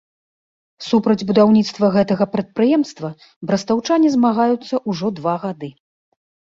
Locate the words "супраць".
0.89-1.25